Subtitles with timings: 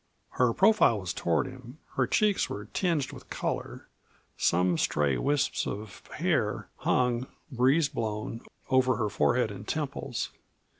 [0.29, 3.87] Her profile was toward him; her cheeks were tinged with color;
[4.35, 8.41] some stray wisps of hair hung, breeze blown,
[8.71, 10.29] over her forehead and temples.